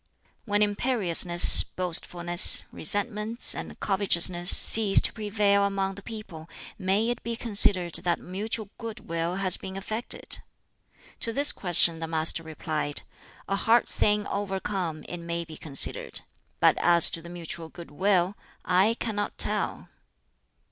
"When 0.45 0.63
imperiousness, 0.63 1.63
boastfulness, 1.63 2.63
resentments, 2.71 3.53
and 3.53 3.79
covetousness 3.79 4.49
cease 4.49 4.99
to 5.01 5.13
prevail 5.13 5.63
among 5.63 5.93
the 5.93 6.01
people, 6.01 6.49
may 6.79 7.09
it 7.11 7.21
be 7.21 7.35
considered 7.35 7.93
that 7.97 8.17
mutual 8.19 8.71
good 8.79 9.01
will 9.07 9.35
has 9.35 9.57
been 9.57 9.77
effected?" 9.77 10.39
To 11.19 11.31
this 11.31 11.51
question 11.51 11.99
the 11.99 12.07
Master 12.07 12.41
replied, 12.41 13.03
"A 13.47 13.55
hard 13.55 13.87
thing 13.87 14.25
overcome, 14.25 15.03
it 15.07 15.17
may 15.19 15.45
be 15.45 15.55
considered. 15.55 16.21
But 16.59 16.79
as 16.79 17.11
to 17.11 17.21
the 17.21 17.29
mutual 17.29 17.69
good 17.69 17.91
will 17.91 18.35
I 18.65 18.95
cannot 18.95 19.37
tell." 19.37 19.87